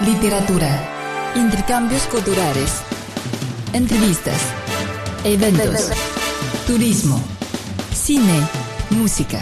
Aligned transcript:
literatura, 0.00 1.32
intercambios 1.36 2.02
culturales, 2.04 2.82
entrevistas, 3.72 4.38
eventos, 5.22 5.90
turismo, 6.66 7.20
cine, 7.92 8.40
música. 8.90 9.38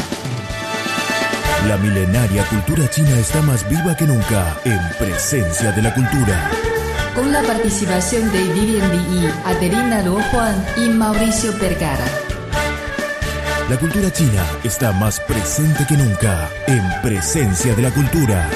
La 1.67 1.77
milenaria 1.79 2.45
cultura 2.47 2.89
china 2.91 3.19
está 3.19 3.41
más 3.43 3.69
viva 3.69 3.97
que 3.97 4.05
nunca 4.05 4.57
en 4.65 4.81
presencia 4.99 5.73
de 5.73 5.83
la 5.83 5.95
cultura. 5.95 6.51
Con 7.15 7.33
la 7.33 7.43
participación 7.43 8.31
de 8.33 8.43
Vivian 8.53 8.91
Li, 8.91 9.29
Adelina 9.45 10.03
Luo 10.03 10.21
Juan 10.31 10.65
y 10.77 10.89
Mauricio 10.89 11.53
Vergara. 11.59 12.05
La 13.71 13.79
cultura 13.79 14.13
china 14.13 14.45
está 14.65 14.93
más 14.93 15.21
presente 15.21 15.87
que 15.87 15.97
nunca 15.97 16.51
en 16.67 16.83
presencia 17.01 17.75
de 17.75 17.83
la 17.83 17.91
cultura. 17.91 18.49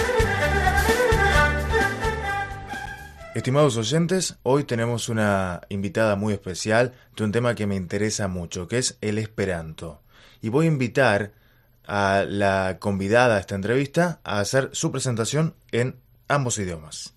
Estimados 3.36 3.76
oyentes, 3.76 4.38
hoy 4.44 4.64
tenemos 4.64 5.10
una 5.10 5.60
invitada 5.68 6.16
muy 6.16 6.32
especial 6.32 6.94
de 7.14 7.22
un 7.22 7.32
tema 7.32 7.54
que 7.54 7.66
me 7.66 7.76
interesa 7.76 8.28
mucho, 8.28 8.66
que 8.66 8.78
es 8.78 8.96
el 9.02 9.18
esperanto. 9.18 10.00
Y 10.40 10.48
voy 10.48 10.64
a 10.64 10.68
invitar 10.68 11.32
a 11.86 12.24
la 12.26 12.78
convidada 12.80 13.36
a 13.36 13.40
esta 13.40 13.54
entrevista 13.54 14.20
a 14.24 14.40
hacer 14.40 14.70
su 14.72 14.90
presentación 14.90 15.54
en 15.70 15.96
ambos 16.28 16.56
idiomas. 16.58 17.12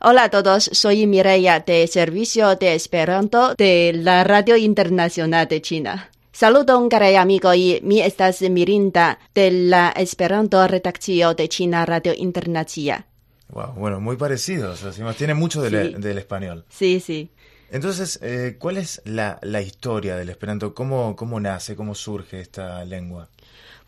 Hola 0.00 0.24
a 0.24 0.30
todos, 0.30 0.70
soy 0.72 1.06
Mireia 1.06 1.60
de 1.60 1.86
Servicio 1.88 2.56
de 2.56 2.74
Esperanto 2.74 3.54
de 3.54 3.92
la 3.94 4.24
Radio 4.24 4.56
Internacional 4.56 5.46
de 5.46 5.60
China. 5.60 6.10
Saludos, 6.32 6.82
cari 6.88 7.16
amigo, 7.16 7.52
y 7.52 7.80
mi 7.82 8.00
estas 8.00 8.40
Mirinda 8.40 9.18
de 9.34 9.50
la 9.50 9.90
Esperanto 9.90 10.66
Redacción 10.66 11.36
de 11.36 11.50
China 11.50 11.84
Radio 11.84 12.14
Internacional. 12.16 13.09
Wow, 13.52 13.72
bueno, 13.74 14.00
muy 14.00 14.16
parecidos, 14.16 14.82
además 14.84 15.16
tiene 15.16 15.34
mucho 15.34 15.60
del, 15.62 15.94
Sí. 15.96 16.00
del 16.00 16.18
español. 16.18 16.64
Sí, 16.68 17.00
sí. 17.00 17.30
Entonces, 17.72 18.18
eh, 18.22 18.56
¿cuál 18.58 18.76
es 18.78 19.00
la, 19.04 19.38
la 19.42 19.60
historia 19.62 20.16
del 20.16 20.28
esperanto? 20.28 20.74
¿Cómo, 20.74 21.14
¿Cómo 21.16 21.38
nace, 21.40 21.74
cómo 21.76 21.94
surge 21.94 22.40
esta 22.40 22.84
lengua? 22.84 23.28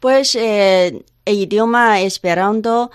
Pues 0.00 0.34
eh, 0.37 1.05
el 1.25 1.34
idioma 1.37 2.00
Esperanto, 2.00 2.91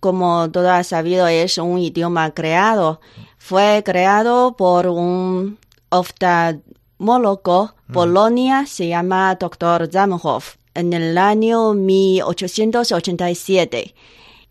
como 0.00 0.50
todo 0.50 0.70
ha 0.70 0.82
sabido, 0.84 1.26
es 1.28 1.58
un 1.58 1.78
idioma 1.78 2.30
creado. 2.32 3.00
Fue 3.38 3.82
creado 3.84 4.56
por 4.56 4.86
un 4.86 5.58
oftalmólogo 5.90 7.74
Polonia, 7.92 8.64
se 8.66 8.88
llama 8.88 9.34
Dr. 9.36 9.88
Zamenhof, 9.92 10.56
en 10.74 10.92
el 10.92 11.16
año 11.18 11.72
1887. 11.74 13.94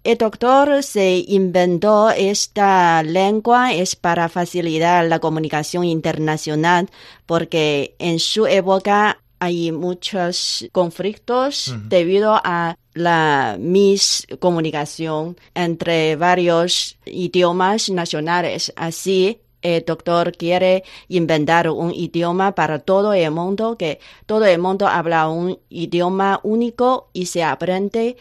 El 0.06 0.20
doctor 0.20 0.84
se 0.84 1.25
inventó 1.30 2.11
esta 2.11 3.02
lengua 3.02 3.73
es 3.73 3.95
para 3.95 4.30
facilitar 4.30 5.03
la 5.06 5.17
comunicación 5.17 5.84
internacional 5.84 6.92
porque 7.25 7.95
en 7.97 8.20
su 8.20 8.45
época 8.45 9.20
hay 9.39 9.72
muchos 9.72 10.70
conflictos 10.72 11.73
debido 11.89 12.39
a 12.44 12.78
la 12.94 13.58
miscomunicación 13.59 15.38
entre 15.56 16.16
varios 16.17 17.00
idiomas 17.08 17.90
nacionales. 17.90 18.72
Así, 18.75 19.40
el 19.64 19.84
doctor 19.86 20.34
quiere 20.38 20.84
inventar 21.08 21.67
un 21.67 21.92
idioma 21.92 22.53
para 22.53 22.78
todo 22.78 23.12
el 23.12 23.31
mundo, 23.31 23.75
que 23.75 24.00
todo 24.28 24.45
el 24.45 24.59
mundo 24.59 24.88
habla 24.88 25.30
un 25.30 25.58
idioma 25.67 26.42
único 26.44 27.09
y 27.12 27.25
se 27.25 27.44
aprende 27.44 28.17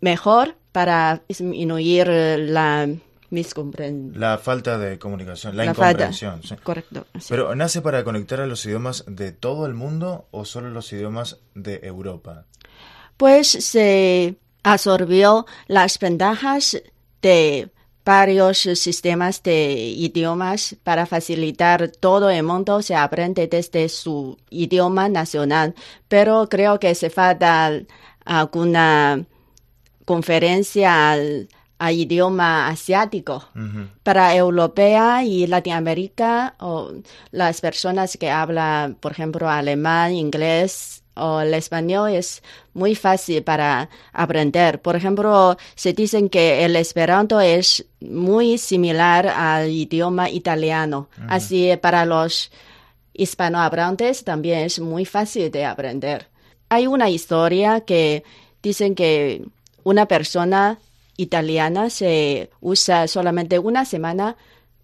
mejor 0.00 0.56
para 0.76 1.22
disminuir 1.26 2.06
la 2.06 2.86
miscomprensión. 3.30 4.20
La 4.20 4.36
falta 4.36 4.76
de 4.76 4.98
comunicación, 4.98 5.56
la, 5.56 5.64
La 5.64 5.70
incomprensión. 5.70 6.42
sí. 6.42 6.54
Correcto. 6.62 7.06
sí. 7.18 7.28
Pero 7.30 7.54
¿nace 7.54 7.80
para 7.80 8.04
conectar 8.04 8.42
a 8.42 8.46
los 8.46 8.66
idiomas 8.66 9.02
de 9.06 9.32
todo 9.32 9.64
el 9.64 9.72
mundo 9.72 10.28
o 10.32 10.44
solo 10.44 10.68
los 10.68 10.92
idiomas 10.92 11.38
de 11.54 11.80
Europa? 11.82 12.44
pues 13.16 13.48
se 13.48 14.36
absorbió 14.64 15.46
las 15.66 15.98
ventajas 15.98 16.76
de 17.22 17.70
varios 18.04 18.58
sistemas 18.58 19.42
de 19.42 19.72
idiomas 19.72 20.76
para 20.84 21.06
facilitar 21.06 21.88
todo 21.88 22.28
el 22.28 22.42
mundo 22.42 22.82
se 22.82 22.94
aprende 22.94 23.48
desde 23.48 23.88
su 23.88 24.36
idioma 24.50 25.08
nacional, 25.08 25.74
pero 26.06 26.50
creo 26.50 26.78
que 26.78 26.94
se 26.94 27.08
falta 27.08 27.72
alguna 28.26 29.24
conferencia 30.06 31.12
al, 31.12 31.48
idioma 31.90 32.68
asiático. 32.68 33.44
Para 34.02 34.34
europea 34.34 35.24
y 35.24 35.46
Latinoamérica, 35.46 36.54
o 36.58 36.92
las 37.32 37.60
personas 37.60 38.16
que 38.16 38.30
hablan, 38.30 38.94
por 38.94 39.12
ejemplo, 39.12 39.50
alemán, 39.50 40.14
inglés 40.14 41.02
o 41.16 41.40
el 41.40 41.54
español 41.54 42.10
es 42.10 42.42
muy 42.74 42.94
fácil 42.94 43.42
para 43.42 43.88
aprender. 44.12 44.80
Por 44.80 44.96
ejemplo, 44.96 45.56
se 45.74 45.92
dicen 45.92 46.28
que 46.28 46.64
el 46.64 46.76
esperanto 46.76 47.40
es 47.40 47.84
muy 48.00 48.58
similar 48.58 49.26
al 49.26 49.70
idioma 49.70 50.30
italiano. 50.30 51.08
Así, 51.28 51.70
para 51.80 52.04
los 52.04 52.50
hispanohablantes 53.14 54.24
también 54.24 54.60
es 54.60 54.78
muy 54.78 55.04
fácil 55.04 55.50
de 55.50 55.64
aprender. 55.64 56.28
Hay 56.68 56.86
una 56.86 57.08
historia 57.08 57.80
que 57.80 58.24
dicen 58.62 58.94
que 58.94 59.44
una 59.86 60.06
persona 60.06 60.80
italiana 61.16 61.90
se 61.90 62.50
usa 62.60 63.06
solamente 63.06 63.60
una 63.60 63.84
semana 63.84 64.36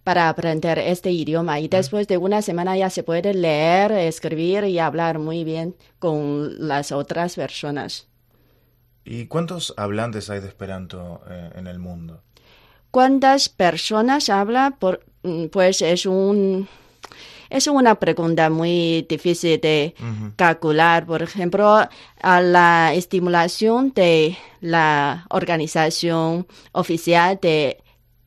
para 0.04 0.28
aprender 0.28 0.78
este 0.78 1.10
idioma 1.10 1.58
y 1.58 1.66
después 1.66 2.06
de 2.06 2.18
una 2.18 2.40
semana 2.40 2.76
ya 2.76 2.88
se 2.88 3.02
puede 3.02 3.34
leer, 3.34 3.90
escribir 3.90 4.62
y 4.62 4.78
hablar 4.78 5.18
muy 5.18 5.42
bien 5.42 5.74
con 5.98 6.68
las 6.68 6.92
otras 6.92 7.34
personas. 7.34 8.06
¿Y 9.04 9.26
cuántos 9.26 9.74
hablantes 9.76 10.30
hay 10.30 10.38
de 10.38 10.46
Esperanto 10.46 11.20
eh, 11.28 11.50
en 11.56 11.66
el 11.66 11.80
mundo? 11.80 12.22
¿Cuántas 12.92 13.48
personas 13.48 14.28
habla? 14.28 14.76
Por, 14.78 15.04
mm, 15.24 15.46
pues 15.46 15.82
es 15.82 16.06
un 16.06 16.68
es 17.52 17.66
una 17.66 17.94
pregunta 17.96 18.48
muy 18.48 19.06
difícil 19.08 19.60
de 19.60 19.94
calcular. 20.36 21.04
Por 21.06 21.22
ejemplo, 21.22 21.86
a 22.20 22.40
la 22.40 22.94
estimulación 22.94 23.92
de 23.94 24.36
la 24.60 25.26
organización 25.28 26.46
oficial 26.72 27.38
de 27.40 27.78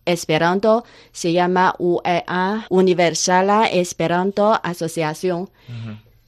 Esperanto 0.06 0.86
se 1.12 1.34
llama 1.34 1.74
UEA, 1.80 2.68
Universala 2.70 3.66
Esperanto 3.66 4.60
Asociación. 4.64 5.50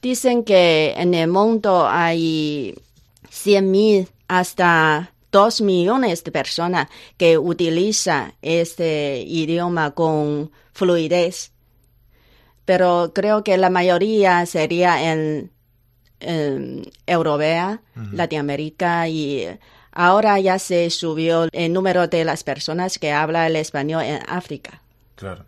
Dicen 0.02 0.42
que 0.42 0.94
en 0.96 1.14
el 1.14 1.28
mundo 1.28 1.86
hay 1.88 2.74
100.000 3.30 4.08
hasta 4.26 5.12
2 5.30 5.60
millones 5.60 6.24
de 6.24 6.32
personas 6.32 6.88
que 7.16 7.38
utilizan 7.38 8.34
este 8.42 9.22
idioma 9.26 9.92
con 9.92 10.50
fluidez. 10.72 11.52
Pero 12.68 13.12
creo 13.14 13.42
que 13.44 13.56
la 13.56 13.70
mayoría 13.70 14.44
sería 14.44 15.10
en, 15.10 15.50
en 16.20 16.82
europea, 17.06 17.80
Latinoamérica 18.12 19.08
y 19.08 19.48
ahora 19.90 20.38
ya 20.38 20.58
se 20.58 20.90
subió 20.90 21.48
el 21.50 21.72
número 21.72 22.08
de 22.08 22.26
las 22.26 22.44
personas 22.44 22.98
que 22.98 23.10
hablan 23.10 23.46
el 23.46 23.56
español 23.56 24.02
en 24.04 24.20
África. 24.28 24.82
Claro. 25.14 25.46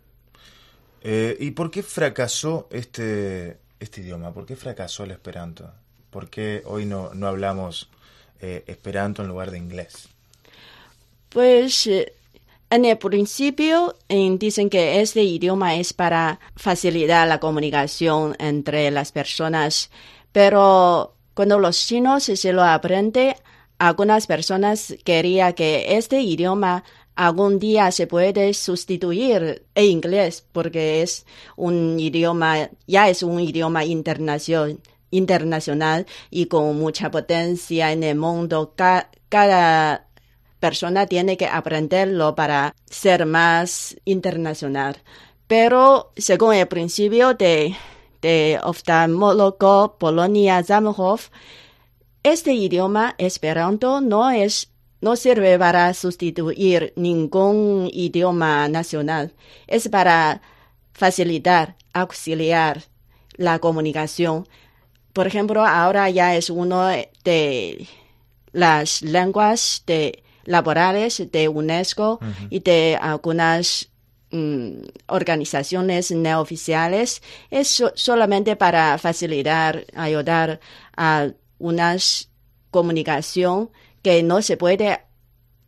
Eh, 1.03 1.37
¿Y 1.39 1.51
por 1.51 1.69
qué 1.69 1.83
fracasó 1.83 2.67
este, 2.71 3.59
este 3.79 4.01
idioma? 4.01 4.33
¿Por 4.33 4.47
qué 4.47 4.55
fracasó 4.55 5.03
el 5.03 5.11
Esperanto? 5.11 5.71
¿Por 6.09 6.27
qué 6.27 6.63
hoy 6.65 6.87
no, 6.87 7.13
no 7.13 7.27
hablamos 7.27 7.91
eh, 8.39 8.63
Esperanto 8.65 9.21
en 9.21 9.27
lugar 9.27 9.51
de 9.51 9.59
inglés? 9.59 10.09
Pues 11.29 11.85
eh, 11.85 12.13
en 12.71 12.85
el 12.85 12.97
principio 12.97 13.95
dicen 14.09 14.69
que 14.69 15.01
este 15.01 15.23
idioma 15.23 15.75
es 15.75 15.93
para 15.93 16.39
facilitar 16.55 17.27
la 17.27 17.39
comunicación 17.39 18.35
entre 18.39 18.89
las 18.91 19.11
personas, 19.11 19.91
pero 20.31 21.15
cuando 21.33 21.59
los 21.59 21.85
chinos 21.85 22.23
se 22.23 22.53
lo 22.53 22.63
aprenden, 22.63 23.35
algunas 23.77 24.25
personas 24.25 24.95
querían 25.03 25.53
que 25.53 25.97
este 25.97 26.21
idioma 26.21 26.83
algún 27.15 27.59
día 27.59 27.91
se 27.91 28.07
puede 28.07 28.53
sustituir 28.53 29.65
el 29.75 29.85
inglés 29.85 30.45
porque 30.51 31.01
es 31.01 31.25
un 31.57 31.99
idioma, 31.99 32.69
ya 32.87 33.09
es 33.09 33.21
un 33.21 33.39
idioma 33.41 33.83
internacional, 33.83 36.05
y 36.29 36.45
con 36.45 36.79
mucha 36.79 37.11
potencia 37.11 37.91
en 37.91 38.03
el 38.03 38.15
mundo. 38.15 38.73
Ca- 38.77 39.09
cada 39.27 40.07
persona 40.61 41.07
tiene 41.07 41.35
que 41.35 41.47
aprenderlo 41.47 42.35
para 42.35 42.73
ser 42.85 43.25
más 43.25 43.97
internacional. 44.05 45.01
Pero 45.47 46.13
según 46.15 46.53
el 46.53 46.67
principio 46.69 47.33
de, 47.33 47.75
de 48.21 48.59
oftalmólogo 48.63 49.97
Polonia 49.97 50.63
Zamenhof, 50.63 51.29
este 52.23 52.53
idioma 52.53 53.15
esperanto 53.17 53.99
no 53.99 54.29
es 54.29 54.71
no 55.01 55.15
sirve 55.15 55.57
para 55.57 55.93
sustituir 55.95 56.93
ningún 56.95 57.89
idioma 57.91 58.69
nacional. 58.69 59.33
Es 59.65 59.89
para 59.89 60.43
facilitar, 60.93 61.75
auxiliar 61.91 62.83
la 63.35 63.57
comunicación. 63.57 64.47
Por 65.11 65.25
ejemplo, 65.25 65.65
ahora 65.65 66.07
ya 66.11 66.35
es 66.35 66.51
uno 66.51 66.85
de 67.23 67.87
las 68.51 69.01
lenguas 69.01 69.83
de 69.87 70.23
laborales 70.45 71.31
de 71.31 71.47
UNESCO 71.47 72.19
y 72.49 72.59
de 72.59 72.97
algunas 73.01 73.89
mm, 74.31 74.81
organizaciones 75.07 76.11
neoficiales. 76.11 77.21
Es 77.49 77.83
solamente 77.95 78.55
para 78.55 78.97
facilitar, 78.97 79.85
ayudar 79.95 80.59
a 80.95 81.29
una 81.59 81.95
comunicación 82.71 83.69
que 84.01 84.23
no 84.23 84.41
se 84.41 84.57
puede 84.57 85.01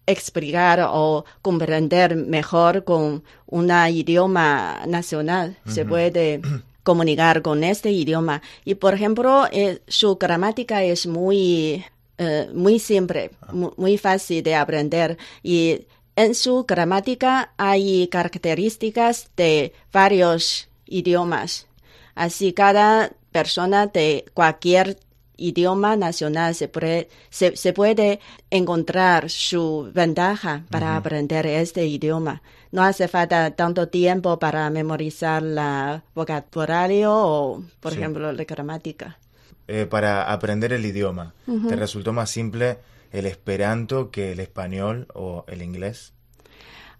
explicar 0.06 0.86
o 0.90 1.26
comprender 1.42 2.16
mejor 2.16 2.84
con 2.84 3.24
un 3.46 3.72
idioma 3.90 4.82
nacional. 4.88 5.58
Se 5.66 5.86
puede 5.86 6.42
comunicar 6.84 7.42
con 7.42 7.64
este 7.64 7.92
idioma. 7.92 8.42
Y, 8.66 8.76
por 8.76 8.94
ejemplo, 8.94 9.46
eh, 9.52 9.82
su 9.88 10.18
gramática 10.18 10.84
es 10.84 11.08
muy, 11.08 11.84
eh, 12.18 12.50
muy 12.54 12.80
simple, 12.80 13.32
ah. 13.42 13.54
muy, 13.54 13.98
fácil 13.98 14.44
de 14.44 14.56
aprender. 14.56 15.18
Y 15.42 15.88
en 16.16 16.36
su 16.36 16.64
gramática 16.66 17.54
hay 17.58 18.08
características 18.08 19.32
de 19.36 19.74
varios 19.92 20.70
idiomas. 20.86 21.68
Así 22.16 22.54
cada 22.54 23.12
persona 23.32 23.88
de 23.88 24.26
cualquier 24.34 24.98
idioma 25.38 25.96
nacional 25.96 26.54
se 26.56 26.68
puede, 26.68 27.10
se, 27.30 27.74
puede 27.74 28.20
encontrar 28.52 29.30
su 29.30 29.90
ventaja 29.94 30.64
para 30.70 30.96
aprender 30.96 31.48
este 31.48 31.86
idioma. 31.86 32.42
No 32.72 32.84
hace 32.84 33.08
falta 33.08 33.52
tanto 33.52 33.88
tiempo 33.88 34.40
para 34.40 34.70
memorizar 34.70 35.42
la 35.42 36.04
vocabulario 36.16 37.12
o, 37.14 37.64
por 37.80 37.94
ejemplo, 37.94 38.32
la 38.32 38.44
gramática. 38.44 39.18
Eh, 39.68 39.86
para 39.90 40.32
aprender 40.32 40.74
el 40.74 40.86
idioma, 40.86 41.34
¿te 41.68 41.76
resultó 41.76 42.14
más 42.14 42.30
simple 42.30 42.78
el 43.12 43.26
esperanto 43.26 44.12
que 44.12 44.32
el 44.32 44.40
español 44.40 45.08
o 45.14 45.46
el 45.48 45.62
inglés? 45.62 46.14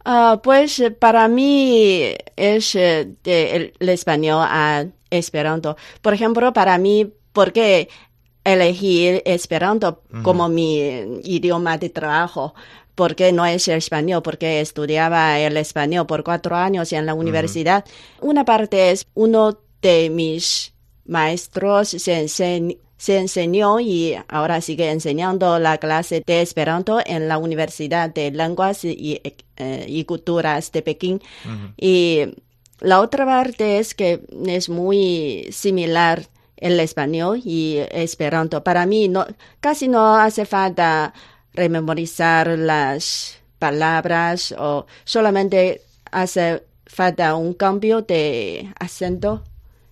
Ah, 0.06 0.42
pues 0.44 0.84
para 1.00 1.28
mí 1.28 2.14
es 2.36 2.76
eh, 2.76 3.16
el, 3.24 3.74
el, 3.80 3.90
español 3.90 4.46
a 4.48 4.86
esperanto. 5.10 5.78
Por 6.02 6.14
ejemplo, 6.14 6.52
para 6.52 6.78
mí, 6.78 7.14
porque 7.32 7.88
elegir 8.44 9.22
Esperanto 9.26 10.02
como 10.22 10.50
mi 10.50 10.78
idioma 11.24 11.78
de 11.78 11.90
trabajo. 11.90 12.54
porque 12.96 13.32
no 13.32 13.46
es 13.46 13.68
el 13.68 13.78
español? 13.78 14.22
Porque 14.22 14.62
estudiaba 14.62 15.40
el 15.40 15.58
español 15.58 16.06
por 16.06 16.24
cuatro 16.24 16.56
años 16.56 16.94
en 16.94 17.08
la 17.08 17.16
universidad. 17.16 17.86
Una 18.22 18.46
parte 18.46 18.92
es 18.92 19.08
uno 19.16 19.58
de 19.82 20.12
mis 20.12 20.73
maestros 21.06 21.90
se, 21.90 22.28
se, 22.28 22.78
enseñó 23.08 23.80
y 23.80 24.16
ahora 24.28 24.62
sigue 24.62 24.90
enseñando 24.90 25.60
la 25.60 25.78
clase 25.78 26.24
de 26.26 26.42
Esperanto 26.42 27.00
en 27.06 27.28
la 27.28 27.38
Universidad 27.38 28.10
de 28.10 28.32
Lenguas 28.32 28.86
y, 28.86 29.22
eh, 29.58 30.06
Culturas 30.06 30.72
de 30.72 30.82
Pekín. 30.82 31.22
Y 31.78 32.22
la 32.80 33.02
otra 33.02 33.26
parte 33.26 33.80
es 33.80 33.94
que 33.94 34.22
es 34.46 34.70
muy 34.70 35.48
similar 35.52 36.28
el 36.58 36.80
español 36.80 37.42
y 37.44 37.78
esperanto. 37.92 38.64
Para 38.64 38.86
mí 38.86 39.10
no, 39.10 39.26
casi 39.60 39.88
no 39.88 40.16
hace 40.16 40.46
falta 40.46 41.14
rememorizar 41.54 42.48
las 42.58 43.38
palabras 43.60 44.54
o 44.58 44.86
solamente 45.04 45.82
hace 46.12 46.64
falta 46.86 47.36
un 47.36 47.54
cambio 47.54 48.02
de 48.02 48.74
acento 48.80 49.44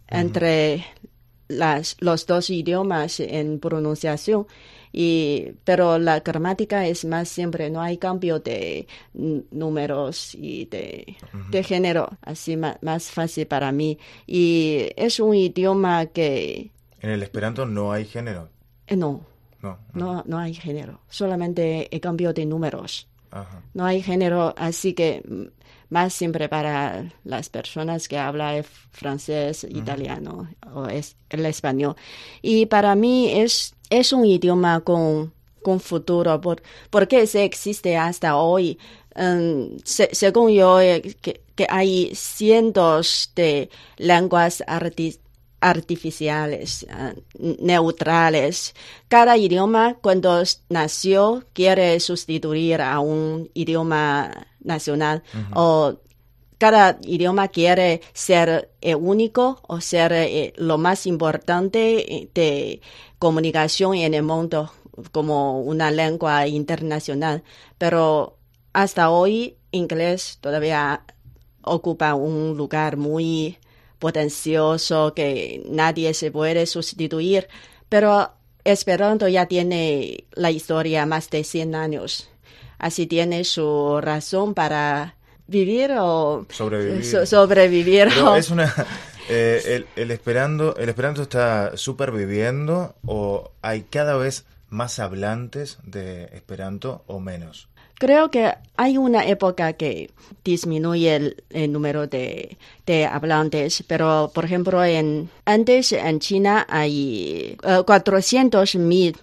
entre 0.07 0.85
las, 1.51 1.95
los 1.99 2.25
dos 2.25 2.49
idiomas 2.49 3.19
en 3.19 3.59
pronunciación 3.59 4.47
y, 4.93 5.53
pero 5.63 5.97
la 5.97 6.19
gramática 6.19 6.85
es 6.85 7.05
más 7.05 7.29
siempre, 7.29 7.69
no 7.69 7.81
hay 7.81 7.97
cambio 7.97 8.39
de 8.39 8.87
números 9.13 10.35
y 10.35 10.65
de, 10.65 11.15
de 11.49 11.63
género, 11.63 12.09
así 12.21 12.57
más, 12.57 12.77
más, 12.81 13.09
fácil 13.09 13.47
para 13.47 13.71
mí. 13.71 13.97
Y 14.27 14.89
es 14.97 15.19
un 15.19 15.33
idioma 15.33 16.07
que... 16.07 16.71
¿En 16.99 17.09
el 17.09 17.23
esperanto 17.23 17.65
no 17.65 17.91
hay 17.91 18.05
género? 18.05 18.49
Eh, 18.87 18.97
no. 18.97 19.25
No, 19.61 19.77
no. 19.93 20.23
no, 20.25 20.39
hay 20.39 20.55
género, 20.55 21.01
solamente 21.07 21.87
el 21.93 22.01
cambio 22.01 22.33
de 22.33 22.47
números. 22.47 23.07
No 23.75 23.85
hay 23.85 24.01
género, 24.01 24.53
así 24.57 24.93
que 24.93 25.23
más 25.91 26.13
siempre 26.13 26.47
para 26.47 27.13
las 27.25 27.49
personas 27.49 28.07
que 28.07 28.17
hablan 28.17 28.63
francés, 28.91 29.65
italiano 29.69 30.49
o 30.73 30.87
es, 30.87 31.17
el 31.29 31.45
español. 31.45 31.95
Y 32.41 32.65
para 32.65 32.95
mí 32.95 33.29
es, 33.29 33.75
es 33.89 34.13
un 34.13 34.25
idioma 34.25 34.79
con, 34.79 35.33
con 35.61 35.81
futuro, 35.81 36.39
por, 36.39 36.63
porque 36.89 37.27
se 37.27 37.43
existe 37.43 37.97
hasta 37.97 38.37
hoy. 38.37 38.79
Um, 39.17 39.77
según 39.83 40.51
yo, 40.51 40.79
eh, 40.79 41.01
que, 41.21 41.41
que, 41.55 41.67
hay 41.69 42.15
cientos 42.15 43.33
de 43.35 43.69
lenguas 43.97 44.63
artificiales, 45.61 46.85
uh, 46.89 47.19
neutrales. 47.59 48.75
Cada 49.07 49.37
idioma 49.37 49.95
cuando 50.01 50.43
nació 50.69 51.45
quiere 51.53 51.99
sustituir 51.99 52.81
a 52.81 52.99
un 52.99 53.49
idioma 53.53 54.47
nacional 54.63 55.23
o 55.53 55.95
cada 56.61 56.99
idioma 57.01 57.47
quiere 57.47 58.01
ser 58.13 58.69
eh, 58.81 58.93
único 58.93 59.61
o 59.67 59.81
ser 59.81 60.13
eh, 60.13 60.53
lo 60.57 60.77
más 60.77 61.07
importante 61.07 62.15
eh, 62.15 62.29
de 62.35 62.81
comunicación 63.17 63.95
en 63.95 64.13
el 64.13 64.21
mundo 64.21 64.71
como 65.11 65.59
una 65.61 65.89
lengua 65.89 66.45
internacional. 66.45 67.41
Pero 67.79 68.37
hasta 68.73 69.09
hoy 69.09 69.57
inglés 69.71 70.37
todavía 70.39 71.03
ocupa 71.63 72.13
un 72.13 72.55
lugar 72.55 72.95
muy 72.95 73.57
potencioso 74.01 75.13
que 75.13 75.63
nadie 75.69 76.13
se 76.13 76.29
puede 76.29 76.65
sustituir. 76.65 77.47
Pero 77.87 78.33
Esperanto 78.63 79.27
ya 79.27 79.47
tiene 79.47 80.25
la 80.33 80.51
historia 80.51 81.05
más 81.05 81.29
de 81.29 81.43
100 81.43 81.73
años 81.73 82.31
así 82.81 83.05
tiene 83.05 83.43
su 83.43 83.99
razón 84.01 84.53
para 84.53 85.15
vivir 85.47 85.91
o 85.97 86.45
sobrevivir. 86.49 88.09
es 88.37 88.49
una 88.49 88.73
eh, 89.29 89.85
el, 89.95 90.11
esperando 90.11 90.75
el 90.75 90.89
esperanto 90.89 91.21
está 91.21 91.77
superviviendo 91.77 92.95
o 93.05 93.51
hay 93.61 93.83
cada 93.83 94.17
vez 94.17 94.45
más 94.69 94.99
hablantes 94.99 95.77
de 95.83 96.25
esperanto 96.33 97.03
o 97.05 97.19
menos. 97.19 97.69
Creo 98.01 98.31
que 98.31 98.51
hay 98.77 98.97
una 98.97 99.27
época 99.27 99.73
que 99.73 100.09
disminuye 100.43 101.35
el, 101.51 101.71
número 101.71 102.07
de, 102.07 102.57
de, 102.83 103.05
hablantes, 103.05 103.83
pero 103.85 104.31
por 104.33 104.43
ejemplo, 104.43 104.83
en, 104.83 105.29
antes 105.45 105.91
en 105.91 106.19
China 106.19 106.65
hay 106.67 107.55
400 107.61 108.73
eh, 108.73 108.79
mil 108.79 109.17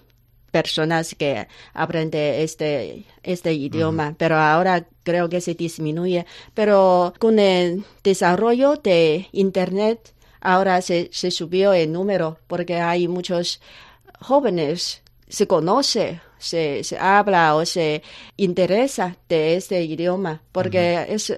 personas 0.52 1.16
que 1.16 1.48
aprenden 1.74 2.36
este, 2.40 3.04
este 3.24 3.52
idioma, 3.52 4.14
pero 4.16 4.36
ahora 4.36 4.86
creo 5.02 5.28
que 5.28 5.40
se 5.40 5.54
disminuye. 5.54 6.24
Pero 6.54 7.14
con 7.18 7.40
el 7.40 7.84
desarrollo 8.04 8.76
de 8.76 9.26
Internet, 9.32 10.14
ahora 10.40 10.82
se, 10.82 11.10
se 11.12 11.32
subió 11.32 11.72
el 11.72 11.90
número 11.90 12.38
porque 12.46 12.76
hay 12.76 13.08
muchos 13.08 13.60
jóvenes, 14.20 15.02
se 15.28 15.46
conoce, 15.46 16.20
se, 16.38 16.82
se 16.84 16.98
habla 16.98 17.54
o 17.54 17.64
se 17.64 18.02
interesa 18.36 19.16
de 19.28 19.56
este 19.56 19.82
idioma, 19.82 20.42
porque 20.52 21.06
es 21.08 21.32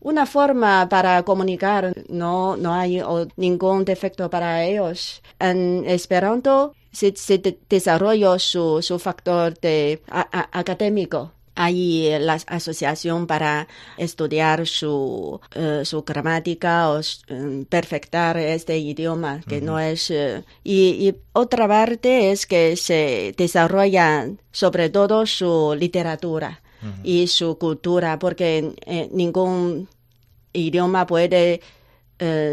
una 0.00 0.26
forma 0.26 0.88
para 0.88 1.22
comunicar, 1.24 1.92
no, 2.08 2.56
no 2.56 2.72
hay 2.72 3.02
ningún 3.36 3.84
defecto 3.84 4.30
para 4.30 4.64
ellos. 4.64 5.22
En 5.38 5.84
Esperanto 5.86 6.74
se, 6.92 7.14
se 7.16 7.58
desarrolló 7.68 8.38
su, 8.38 8.82
su 8.82 8.98
factor 8.98 9.58
de, 9.60 10.02
académico. 10.08 11.32
Hay 11.56 12.18
la 12.20 12.34
asociación 12.46 13.26
para 13.26 13.66
estudiar 13.96 14.66
su, 14.66 15.40
eh, 15.54 15.80
su 15.84 16.02
gramática 16.02 16.90
o 16.90 17.00
um, 17.30 17.64
perfectar 17.64 18.36
este 18.36 18.78
idioma, 18.78 19.40
que 19.48 19.60
no 19.60 19.78
es... 19.80 20.10
Eh, 20.10 20.44
y, 20.62 21.14
otra 21.32 21.66
parte 21.66 22.30
es 22.30 22.46
que 22.46 22.76
se 22.76 23.34
desarrolla 23.36 24.30
sobre 24.52 24.90
todo 24.90 25.26
su 25.26 25.74
literatura 25.78 26.62
y 27.02 27.26
su 27.26 27.58
cultura, 27.58 28.18
porque 28.18 28.74
eh, 28.86 29.08
ningún 29.12 29.88
idioma 30.52 31.06
puede 31.06 31.60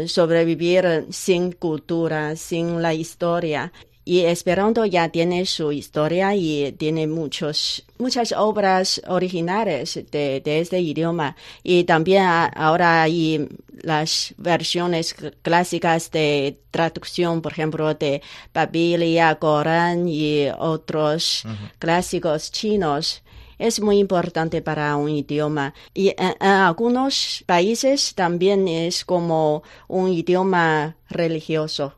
sobrevivir 0.06 1.06
sin 1.10 1.52
cultura, 1.52 2.36
sin 2.36 2.82
la 2.82 2.92
historia 2.92 3.72
y 4.04 4.20
Esperanto 4.20 4.84
ya 4.84 5.08
tiene 5.08 5.46
su 5.46 5.72
historia 5.72 6.34
y 6.34 6.72
tiene 6.72 7.06
muchos, 7.06 7.84
muchas 7.98 8.32
obras 8.32 9.00
originales 9.06 9.94
de, 10.10 10.40
de 10.44 10.60
este 10.60 10.80
idioma. 10.80 11.36
Y 11.62 11.84
también 11.84 12.24
ahora 12.54 13.02
hay 13.02 13.48
las 13.82 14.34
versiones 14.36 15.14
clásicas 15.42 16.10
de 16.10 16.58
traducción, 16.70 17.42
por 17.42 17.52
ejemplo, 17.52 17.94
de 17.94 18.22
Biblia, 18.70 19.36
Corán 19.36 20.08
y 20.08 20.48
otros 20.58 21.44
clásicos 21.78 22.50
chinos 22.50 23.22
es 23.58 23.80
muy 23.80 23.98
importante 23.98 24.62
para 24.62 24.96
un 24.96 25.08
idioma. 25.08 25.74
Y 25.94 26.08
en, 26.18 26.34
algunos 26.40 27.44
países 27.46 28.14
también 28.14 28.68
es 28.68 29.04
como 29.04 29.62
un 29.88 30.08
idioma 30.08 30.96
religioso. 31.08 31.94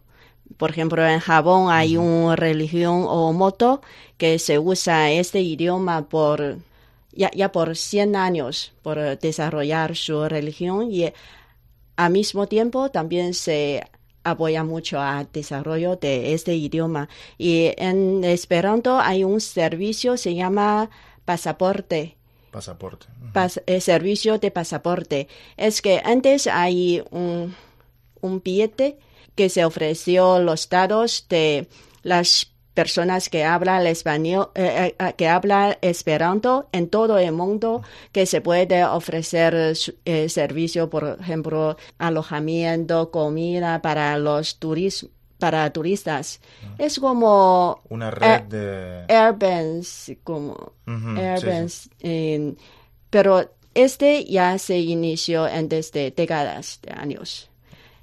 Por 0.56 0.70
ejemplo, 0.70 1.06
en 1.06 1.20
Japón 1.20 1.70
hay 1.70 1.96
una 1.96 2.36
religión 2.36 3.04
o 3.06 3.32
moto 3.32 3.80
que 4.16 4.38
se 4.38 4.58
usa 4.58 5.10
este 5.10 5.40
idioma 5.40 6.08
por 6.08 6.58
ya, 7.12 7.30
ya 7.34 7.52
por 7.52 7.76
100 7.76 8.16
años 8.16 8.72
por 8.82 9.18
desarrollar 9.18 9.96
su 9.96 10.28
religión 10.28 10.90
y 10.92 11.12
al 11.96 12.12
mismo 12.12 12.46
tiempo 12.46 12.90
también 12.90 13.34
se 13.34 13.82
apoya 14.22 14.64
mucho 14.64 15.00
al 15.00 15.28
desarrollo 15.32 15.96
de 15.96 16.34
este 16.34 16.54
idioma. 16.54 17.08
Y 17.38 17.72
en 17.76 18.24
Esperanto 18.24 18.98
hay 18.98 19.24
un 19.24 19.40
servicio, 19.40 20.16
se 20.16 20.34
llama 20.34 20.90
pasaporte. 21.24 22.16
Pasaporte. 22.50 23.06
Eh, 23.66 23.80
servicio 23.80 24.38
de 24.38 24.50
pasaporte. 24.50 25.28
Es 25.56 25.80
que 25.80 26.00
antes 26.04 26.46
hay 26.46 27.02
un, 27.10 27.54
un 28.20 28.42
billete 28.42 28.98
que 29.36 29.48
se 29.48 29.64
ofreció 29.64 30.40
los 30.40 30.68
datos 30.68 31.26
de 31.28 31.68
las 32.02 32.50
personas 32.74 33.28
que 33.30 33.44
hablan 33.44 33.86
español, 33.86 34.50
eh, 34.54 34.94
eh, 34.98 35.14
que 35.16 35.28
hablan 35.28 35.76
esperanto 35.80 36.68
en 36.72 36.88
todo 36.88 37.18
el 37.18 37.32
mundo, 37.32 37.82
que 38.12 38.26
se 38.26 38.40
puede 38.40 38.84
ofrecer 38.84 39.76
servicio, 40.28 40.90
por 40.90 41.16
ejemplo, 41.20 41.76
alojamiento, 41.98 43.10
comida 43.10 43.80
para 43.80 44.18
los 44.18 44.58
turistas 44.58 45.10
para 45.38 45.70
turistas. 45.70 46.40
Ah. 46.64 46.74
Es 46.78 46.98
como... 46.98 47.82
Una 47.88 48.10
red 48.10 48.42
de... 48.44 49.04
Airbnb, 49.08 49.84
como... 50.24 50.72
pero 53.10 53.50
este 53.74 54.24
ya 54.24 54.58
se 54.58 54.78
inició 54.78 55.46
en 55.46 55.68
desde 55.68 56.10
décadas 56.10 56.80
de 56.82 56.92
años. 56.92 57.50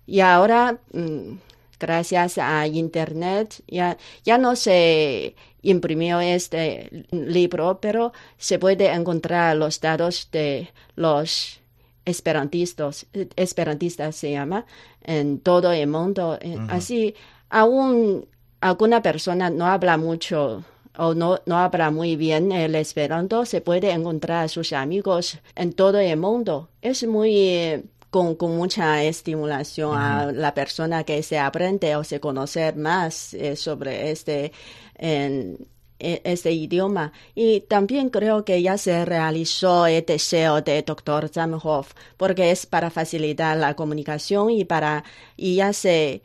Y 0.05 0.19
ahora, 0.19 0.79
mm, 0.91 1.37
gracias 1.79 2.37
a 2.37 2.67
Internet, 2.67 3.61
ya, 3.67 3.97
ya 4.23 4.37
no 4.37 4.55
se 4.55 5.35
imprimió 5.61 6.19
este 6.19 7.05
libro, 7.11 7.79
pero 7.81 8.13
se 8.37 8.59
puede 8.59 8.87
encontrar 8.91 9.55
los 9.55 9.79
datos 9.79 10.29
de 10.31 10.69
los 10.95 11.59
esperantistas, 12.05 13.05
esperantistas 13.35 14.15
se 14.15 14.31
llama, 14.31 14.65
en 15.03 15.39
todo 15.39 15.71
el 15.71 15.87
mundo. 15.87 16.37
Eh, 16.41 16.57
así, 16.69 17.15
aún 17.49 18.27
alguna 18.61 19.01
persona 19.01 19.49
no 19.49 19.65
habla 19.67 19.97
mucho 19.97 20.63
o 20.97 21.13
no, 21.13 21.39
no 21.45 21.57
habla 21.57 21.91
muy 21.91 22.15
bien 22.15 22.51
el 22.51 22.75
esperanto, 22.75 23.45
se 23.45 23.61
puede 23.61 23.91
encontrar 23.91 24.45
a 24.45 24.47
sus 24.47 24.73
amigos 24.73 25.39
en 25.55 25.73
todo 25.73 25.99
el 25.99 26.17
mundo. 26.17 26.69
Es 26.81 27.05
muy 27.05 27.83
con, 28.13 28.37
mucha 28.55 29.03
estimulación 29.03 29.97
a 29.97 30.31
la 30.31 30.53
persona 30.53 31.03
que 31.03 31.23
se 31.23 31.39
aprende 31.39 31.95
o 31.95 32.03
se 32.03 32.19
conoce 32.19 32.71
más 32.73 33.33
eh, 33.33 33.55
sobre 33.55 34.11
este, 34.11 34.51
en, 34.95 35.57
e, 35.99 36.21
este 36.23 36.51
idioma. 36.51 37.11
Y 37.33 37.61
también 37.61 38.09
creo 38.09 38.45
que 38.45 38.61
ya 38.61 38.77
se 38.77 39.03
realizó 39.05 39.87
el 39.87 40.05
deseo 40.05 40.61
de 40.61 40.83
Dr. 40.83 41.29
Zamenhof, 41.29 41.93
porque 42.17 42.51
es 42.51 42.67
para 42.67 42.91
facilitar 42.91 43.57
la 43.57 43.75
comunicación 43.75 44.51
y 44.51 44.63
para 44.65 45.03
y 45.35 45.55
ya 45.55 45.73
se 45.73 46.21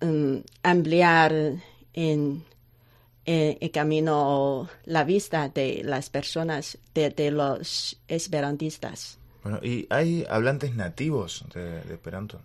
uh, 0.00 0.40
ampliar 0.62 1.32
en, 1.92 2.44
el 3.24 3.70
camino 3.70 4.68
la 4.84 5.04
vista 5.04 5.48
de 5.48 5.82
las 5.84 6.10
personas, 6.10 6.78
de, 6.94 7.30
los 7.30 8.00
esperantistas. 8.08 9.18
Bueno, 9.42 9.58
¿y 9.62 9.86
hay 9.90 10.24
hablantes 10.28 10.74
nativos 10.74 11.44
de, 11.54 11.78
Esperanto? 11.92 12.40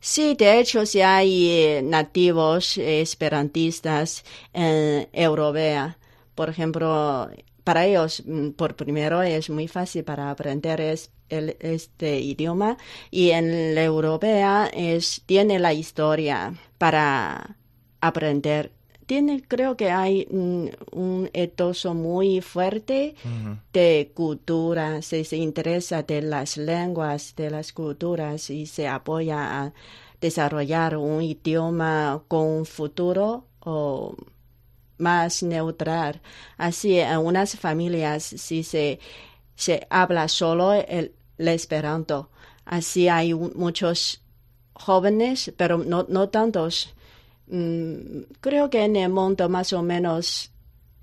Sí, 0.00 0.34
de 0.34 0.60
hecho, 0.60 0.86
sí 0.86 1.00
hay 1.00 1.48
eh, 1.50 1.82
nativos 1.82 2.78
esperantistas 2.78 4.24
en 4.52 5.08
Europea. 5.12 5.98
Por 6.34 6.48
ejemplo, 6.48 7.28
para 7.64 7.84
ellos, 7.84 8.22
mm, 8.24 8.50
por 8.50 8.76
primero, 8.76 9.22
es 9.22 9.50
muy 9.50 9.68
fácil 9.68 10.04
para 10.04 10.30
aprender 10.30 10.80
este 10.80 12.20
idioma 12.20 12.78
y 13.10 13.30
en 13.32 13.74
la 13.74 13.84
europea 13.84 14.70
es, 14.72 15.22
tiene 15.26 15.58
la 15.58 15.74
historia 15.74 16.54
para 16.78 17.56
aprender 18.00 18.72
tiene, 19.08 19.42
creo 19.42 19.74
que 19.74 19.90
hay 19.90 20.28
un, 20.30 21.30
etoso 21.32 21.94
muy 21.94 22.42
fuerte 22.42 23.14
de 23.72 24.12
cultura, 24.14 25.00
se, 25.00 25.24
se 25.24 25.38
interesa 25.38 26.02
de 26.02 26.20
las 26.20 26.58
lenguas, 26.58 27.34
de 27.34 27.48
las 27.48 27.72
culturas 27.72 28.50
y 28.50 28.66
se 28.66 28.86
apoya 28.86 29.62
a 29.62 29.72
desarrollar 30.20 30.98
un 30.98 31.22
idioma 31.22 32.22
con 32.28 32.46
un 32.46 32.66
futuro 32.66 33.46
o 33.60 34.14
más 34.98 35.42
neutral. 35.42 36.20
Así, 36.58 37.00
en 37.00 37.18
unas 37.18 37.56
familias 37.56 38.22
sí 38.24 38.62
se, 38.62 39.00
se 39.54 39.86
habla 39.88 40.28
solo 40.28 40.74
el, 40.74 41.14
el 41.38 41.48
esperanto. 41.48 42.28
Así 42.66 43.08
hay 43.08 43.32
muchos 43.32 44.22
jóvenes, 44.74 45.50
pero 45.56 45.78
no, 45.78 46.04
no 46.10 46.28
tantos 46.28 46.94
Mm, 47.50 48.22
creo 48.40 48.70
que 48.70 48.84
en 48.84 48.96
el 48.96 49.10
mundo 49.10 49.48
más 49.48 49.72
o 49.72 49.82
menos 49.82 50.52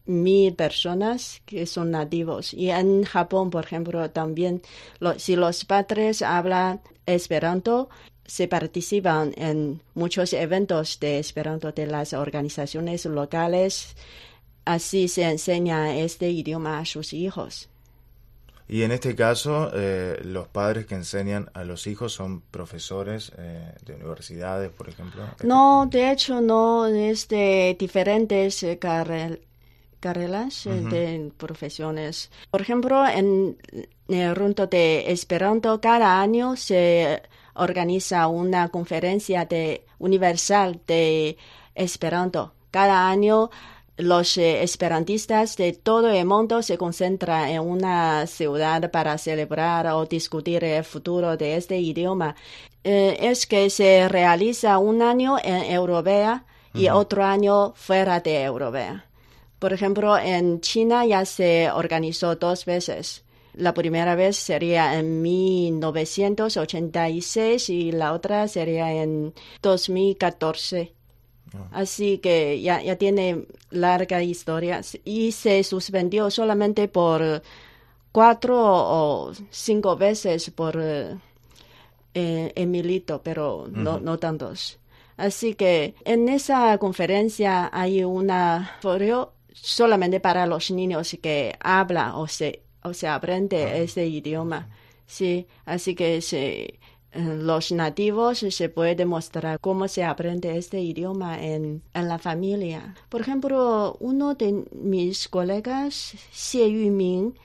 mil 0.06 0.54
personas 0.54 1.42
que 1.46 1.66
son 1.66 1.92
nativos. 1.92 2.54
Y 2.54 2.70
en 2.70 3.04
Japón, 3.04 3.50
por 3.50 3.66
ejemplo, 3.66 4.10
también, 4.12 4.62
si 5.18 5.36
los 5.36 5.66
padres 5.66 6.22
hablan 6.22 6.82
esperanto, 7.06 7.90
se 8.26 8.48
participan 8.48 9.34
en 9.38 9.82
muchos 9.94 10.34
eventos 10.34 11.00
de 11.00 11.20
esperanto 11.20 11.72
de 11.72 11.88
las 11.88 12.14
organizaciones 12.14 13.06
locales. 13.06 13.96
Así 14.66 15.08
se 15.08 15.24
enseña 15.24 15.98
este 15.98 16.30
idioma 16.30 16.80
a 16.80 16.86
sus 16.86 17.14
hijos. 17.14 17.70
Y 18.68 18.82
en 18.82 18.92
este 18.92 19.16
caso, 19.16 19.70
eh, 19.74 20.20
los 20.24 20.48
padres 20.48 20.88
que 20.88 20.96
enseñan 20.96 21.52
a 21.54 21.64
los 21.64 21.86
hijos 21.86 22.14
son 22.14 22.42
profesores 22.42 23.32
eh, 23.38 23.74
de 23.86 23.94
universidades, 23.94 24.72
por 24.72 24.90
ejemplo. 24.90 25.24
No, 25.44 25.86
de 25.86 26.12
hecho 26.12 26.42
no, 26.42 26.88
es 26.88 27.28
de 27.28 27.76
diferentes 27.80 28.64
eh, 28.64 28.80
carreras 28.80 29.38
de 30.66 31.32
profesiones. 31.38 32.32
Por 32.50 32.62
ejemplo, 32.62 33.08
en 33.08 33.58
el 34.08 34.36
runto 34.36 34.66
de 34.66 35.12
Esperanto, 35.12 35.80
cada 35.80 36.20
año 36.20 36.56
se 36.56 37.22
organiza 37.54 38.28
una 38.28 38.70
conferencia 38.70 39.46
de 39.46 39.86
universal 40.00 40.82
de 40.88 41.38
Esperanto. 41.76 42.54
Cada 42.72 43.10
año 43.10 43.50
los 43.98 44.38
eh, 44.38 44.64
esperantistas 44.64 45.58
de 45.58 45.74
todo 45.74 46.10
el 46.10 46.26
mundo 46.26 46.62
se 46.62 46.78
concentran 46.78 47.50
en 47.50 47.62
una 47.62 48.28
ciudad 48.28 48.92
para 48.92 49.18
celebrar 49.18 49.88
o 49.88 50.06
discutir 50.06 50.64
el 50.64 50.84
futuro 50.84 51.36
de 51.38 51.56
este 51.56 51.80
idioma. 51.80 52.36
Eh, 52.84 53.18
es 53.22 53.48
que 53.48 53.70
se 53.70 54.10
realiza 54.10 54.78
un 54.78 55.02
año 55.02 55.38
en 55.42 55.64
Europea 55.72 56.46
y 56.74 56.90
otro 56.90 57.24
año 57.24 57.72
fuera 57.76 58.20
de 58.20 58.44
Europea. 58.44 59.06
Por 59.60 59.72
ejemplo, 59.72 60.18
en 60.18 60.60
China 60.60 61.06
ya 61.06 61.24
se 61.26 61.72
organizó 61.72 62.36
dos 62.36 62.66
veces. 62.66 63.24
La 63.54 63.74
primera 63.74 64.16
vez 64.16 64.36
sería 64.36 65.00
en 65.00 65.22
1986 65.22 67.70
y 67.70 67.94
la 67.94 68.12
otra 68.12 68.50
sería 68.50 68.92
en 68.92 69.34
2014. 69.62 70.92
Así 71.72 72.20
que 72.20 72.62
ya, 72.62 72.82
ya 72.82 72.96
tiene 72.98 73.46
larga 73.70 74.22
historia. 74.24 74.82
Y 75.04 75.32
se 75.32 75.64
suspendió 75.64 76.30
solamente 76.32 76.88
por 76.88 77.42
cuatro 78.12 78.58
o 78.58 79.34
cinco 79.50 79.98
veces 79.98 80.50
por 80.52 80.82
eh, 82.14 82.54
Emilito, 82.56 83.22
pero 83.22 83.68
no, 83.70 84.00
no 84.00 84.18
tantos. 84.18 84.80
Así 85.18 85.56
que 85.56 85.96
en 86.04 86.30
esa 86.30 86.78
conferencia 86.78 87.70
hay 87.74 88.04
una 88.04 88.78
foro 88.82 89.34
solamente 89.54 90.20
para 90.20 90.46
los 90.46 90.72
niños 90.72 91.18
que 91.22 91.56
habla 91.60 92.18
o 92.18 92.28
se, 92.28 92.64
o 92.84 92.94
se 92.94 93.08
aprende 93.08 93.84
ese 93.84 94.06
idioma. 94.08 94.70
Sí, 95.06 95.48
así 95.66 95.96
que 95.96 96.22
se 96.22 96.80
los 97.16 97.72
nativos 97.72 98.40
se 98.40 98.70
puede 98.70 98.96
demostrar 98.96 99.60
cómo 99.60 99.88
se 99.88 100.04
aprende 100.04 100.58
este 100.58 100.82
idioma 100.82 101.42
en, 101.42 101.82
en 101.94 102.08
la 102.08 102.20
familia. 102.20 102.96
Por 103.10 103.22
ejemplo, 103.22 103.98
uno 104.00 104.36
de 104.36 104.66
mis 104.72 105.28
colegas, 105.28 106.16
Xie 106.32 106.72
Yuming, 106.72 107.36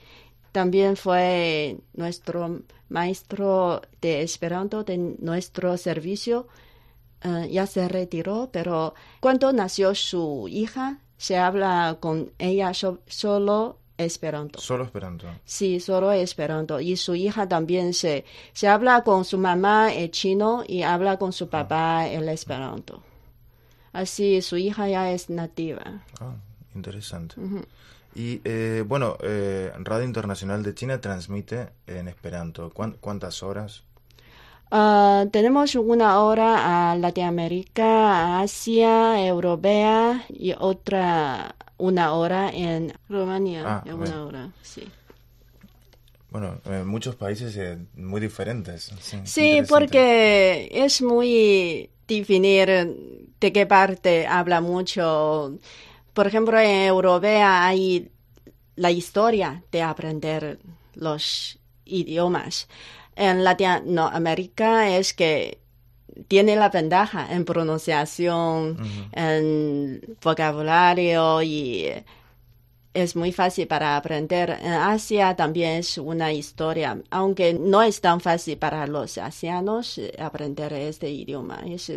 también 0.51 0.97
fue 0.97 1.77
nuestro 1.93 2.61
maestro 2.89 3.81
de 4.01 4.21
Esperanto 4.21 4.83
de 4.83 4.97
nuestro 4.97 5.77
servicio. 5.77 6.47
Eh, 7.23 7.49
ya 7.51 7.65
se 7.67 7.87
retiró, 7.87 8.49
pero 8.51 8.93
cuando 9.19 9.53
nació 9.53 9.95
su 9.95 10.47
hija, 10.49 10.99
se 11.17 11.37
habla 11.37 11.97
con 11.99 12.31
ella 12.39 12.71
solo 12.73 13.77
Esperanto. 14.01 14.59
Solo 14.59 14.83
Esperanto. 14.83 15.27
Sí, 15.45 15.79
solo 15.79 16.11
Esperanto. 16.11 16.79
Y 16.79 16.97
su 16.97 17.15
hija 17.15 17.47
también 17.47 17.93
se, 17.93 18.25
se 18.53 18.67
habla 18.67 19.03
con 19.03 19.25
su 19.25 19.37
mamá 19.37 19.93
el 19.93 20.11
chino 20.11 20.63
y 20.67 20.83
habla 20.83 21.17
con 21.17 21.33
su 21.33 21.49
papá 21.49 22.07
el 22.07 22.27
Esperanto. 22.29 23.01
Así 23.93 24.41
su 24.41 24.57
hija 24.57 24.87
ya 24.87 25.11
es 25.11 25.29
nativa. 25.29 26.03
Ah, 26.19 26.35
interesante. 26.75 27.35
Y 28.15 28.41
eh, 28.43 28.83
bueno, 28.85 29.17
eh, 29.21 29.71
Radio 29.79 30.05
Internacional 30.05 30.63
de 30.63 30.73
China 30.73 30.99
transmite 30.99 31.69
en 31.87 32.07
Esperanto. 32.07 32.71
¿Cuántas 32.71 33.43
horas? 33.43 33.83
Ah, 34.73 35.25
tenemos 35.31 35.75
una 35.75 36.21
hora 36.21 36.91
a 36.91 36.95
Latinoamérica, 36.95 37.83
a 37.83 38.41
Asia, 38.41 39.25
Europea 39.25 40.23
y 40.29 40.53
otra 40.57 41.55
una 41.81 42.13
hora 42.13 42.51
en 42.53 42.93
Rumania. 43.09 43.63
Ah, 43.65 43.93
una 43.93 44.23
hora, 44.23 44.49
sí. 44.61 44.87
Bueno, 46.29 46.61
en 46.65 46.87
muchos 46.87 47.15
países 47.15 47.57
muy 47.95 48.21
diferentes. 48.21 48.91
Sí, 49.25 49.61
porque 49.67 50.69
es 50.71 51.01
muy 51.01 51.89
definir 52.07 52.67
de 53.39 53.51
qué 53.51 53.65
parte 53.65 54.27
habla 54.27 54.61
mucho. 54.61 55.57
Por 56.13 56.27
ejemplo, 56.27 56.57
en 56.59 56.87
Europea 56.87 57.65
hay 57.65 58.11
la 58.75 58.91
historia 58.91 59.63
de 59.71 59.81
aprender 59.81 60.59
los 60.93 61.59
idiomas. 61.85 62.69
En 63.15 63.43
Latinoamérica 63.43 64.95
es 64.95 65.13
que 65.13 65.60
tiene 66.27 66.55
la 66.55 66.69
ventaja 66.69 67.27
en 67.33 67.45
pronunciación, 67.45 68.77
en 69.13 70.17
vocabulario 70.21 71.41
y 71.41 71.87
es 72.93 73.15
muy 73.15 73.31
fácil 73.31 73.67
para 73.67 73.97
aprender. 73.97 74.49
En 74.61 74.73
Asia 74.73 75.35
también 75.35 75.77
es 75.77 75.97
una 75.97 76.33
historia, 76.33 77.01
aunque 77.09 77.53
no 77.53 77.81
es 77.81 78.01
tan 78.01 78.19
fácil 78.19 78.57
para 78.57 78.85
los 78.87 79.17
asianos 79.17 79.99
aprender 80.19 80.73
este 80.73 81.09
idioma. 81.09 81.61
Es 81.65 81.91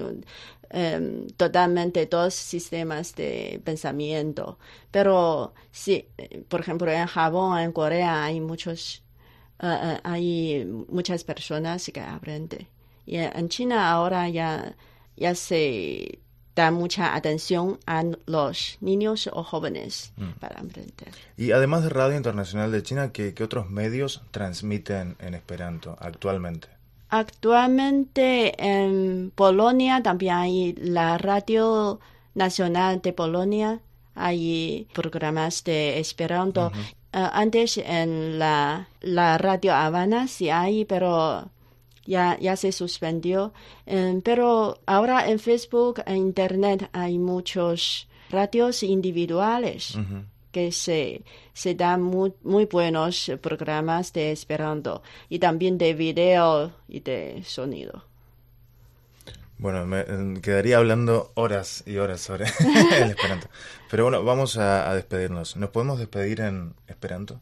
em, 0.71 1.27
totalmente 1.37 2.07
dos 2.07 2.35
sistemas 2.35 3.15
de 3.15 3.61
pensamiento. 3.65 4.59
Pero 4.91 5.55
sí, 5.71 6.09
por 6.49 6.61
ejemplo, 6.61 6.91
en 6.91 7.07
Japón, 7.07 7.59
en 7.59 7.73
Corea 7.73 8.25
hay 8.25 8.41
muchos, 8.41 9.03
eh, 9.61 9.67
eh, 9.83 10.01
hay 10.05 10.65
muchas 10.89 11.25
personas 11.25 11.91
que 11.93 12.01
aprenden. 12.01 12.69
Y 13.07 13.17
en 13.17 13.49
China 13.49 13.91
ahora 13.91 14.29
ya, 14.29 14.75
ya 15.17 15.35
se 15.35 16.19
da 16.55 16.71
mucha 16.71 17.15
atención 17.15 17.79
a 17.87 18.05
los 18.27 18.79
niños 18.81 19.29
o 19.33 19.43
jóvenes 19.43 20.13
mm. 20.17 20.39
para 20.41 20.61
aprender. 20.61 21.13
Y 21.37 21.51
además 21.51 21.83
de 21.83 21.89
Radio 21.89 22.17
Internacional 22.17 22.71
de 22.71 22.83
China, 22.83 23.13
¿qué, 23.13 23.35
otros 23.43 23.71
medios 23.71 24.23
transmiten 24.31 25.17
en 25.19 25.35
Esperanto 25.35 25.97
actualmente? 26.01 26.69
Actualmente 27.09 28.55
en 28.59 29.33
Polonia 29.35 30.03
también 30.03 30.35
hay 30.35 30.73
la 30.75 31.19
Radio 31.19 32.01
Nacional 32.35 33.03
de 33.03 33.13
Polonia, 33.13 33.81
hay 34.15 34.89
programas 34.93 35.65
de 35.65 35.99
Esperanto. 35.99 36.73
Ah, 37.13 37.31
antes 37.35 37.79
en 37.79 38.39
la, 38.41 38.89
la 39.01 39.39
Radio 39.39 39.75
Habana 39.75 40.27
sí 40.27 40.51
hay, 40.51 40.85
pero 40.85 41.49
ya, 42.07 42.39
ya 42.41 42.57
se 42.57 42.73
suspendió. 42.73 43.53
Em, 43.87 44.21
pero 44.21 44.79
ahora 44.87 45.29
en 45.29 45.39
Facebook 45.39 46.03
e 46.07 46.15
Internet 46.15 46.89
hay 46.93 47.19
muchos 47.19 48.09
radios 48.31 48.83
individuales 48.83 49.97
que 50.51 50.73
se, 50.73 51.23
se 51.53 51.75
dan 51.75 52.03
muy, 52.03 52.33
muy 52.43 52.67
buenos 52.67 53.31
programas 53.41 54.13
de 54.13 54.33
Esperanto 54.33 55.03
y 55.29 55.39
también 55.39 55.79
de 55.79 55.95
video 55.95 56.73
y 56.89 57.01
de 57.01 57.43
sonido. 57.45 58.05
Bueno, 59.59 59.87
me 59.87 60.01
em, 60.01 60.41
quedaría 60.41 60.79
hablando 60.79 61.33
horas 61.35 61.85
y 61.87 61.97
horas 61.97 62.21
sobre 62.21 62.45
el 62.97 63.11
Esperanto. 63.11 63.49
Pero 63.91 64.05
bueno, 64.05 64.25
vamos 64.25 64.57
a, 64.59 64.91
a 64.91 64.95
despedirnos. 64.95 65.57
¿Nos 65.57 65.71
podemos 65.71 65.99
despedir 65.99 66.41
en 66.41 66.75
Esperanto? 66.87 67.41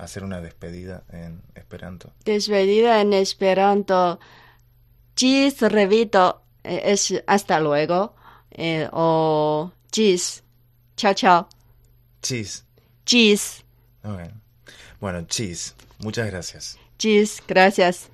Hacer 0.00 0.24
una 0.24 0.40
despedida 0.40 1.04
en 1.10 1.42
Esperanto. 1.54 2.12
Despedida 2.24 3.00
en 3.00 3.12
Esperanto. 3.12 4.18
Gis 5.16 5.60
revito 5.60 6.42
eh, 6.64 6.82
es 6.84 7.22
hasta 7.26 7.60
luego. 7.60 8.14
Eh, 8.50 8.88
o 8.92 9.72
chis. 9.92 10.42
Chao, 10.96 11.14
chao. 11.14 11.48
Chis. 12.22 12.64
Chis. 13.04 13.64
Bueno, 15.00 15.22
chis. 15.22 15.74
Muchas 15.98 16.26
gracias. 16.30 16.78
Chis, 16.98 17.42
gracias. 17.46 18.10